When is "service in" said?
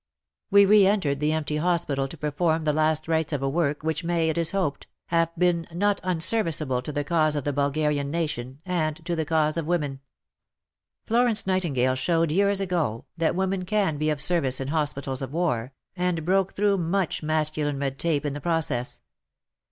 14.19-14.69